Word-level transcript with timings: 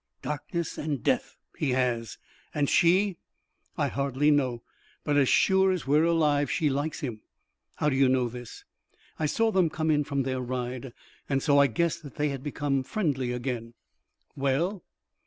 "Darkness 0.23 0.79
and 0.79 1.03
death, 1.03 1.37
he 1.55 1.69
has! 1.73 2.17
And 2.55 2.67
she?" 2.67 3.17
"I 3.77 3.87
hardly 3.87 4.31
know; 4.31 4.63
but 5.03 5.15
as 5.15 5.29
sure 5.29 5.71
as 5.71 5.85
we 5.85 5.95
are 5.99 6.03
alive, 6.03 6.49
she 6.49 6.71
likes 6.71 7.01
him." 7.01 7.21
"How 7.75 7.87
do 7.89 7.95
you 7.95 8.09
know 8.09 8.27
this?" 8.27 8.63
"I 9.19 9.27
saw 9.27 9.51
them 9.51 9.69
come 9.69 9.91
in 9.91 10.03
from 10.03 10.23
their 10.23 10.41
ride, 10.41 10.91
and 11.29 11.43
so 11.43 11.59
I 11.59 11.67
guessed 11.67 12.01
that 12.01 12.15
they 12.15 12.29
had 12.29 12.41
become 12.43 12.81
friendly 12.81 13.31
again." 13.31 13.75
"Well?" 14.35 14.83